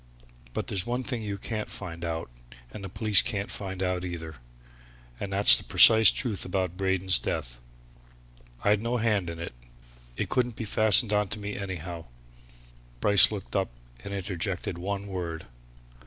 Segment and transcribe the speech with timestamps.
[0.53, 2.31] But there's one thing you can't find out,
[2.73, 4.37] and the police can't find out either,
[5.19, 7.59] and that's the precise truth about Braden's death.
[8.63, 9.53] I'd no hand in it
[10.17, 12.05] it couldn't be fastened on to me, anyhow."
[12.99, 13.69] Bryce looked up
[14.03, 15.45] and interjected one word.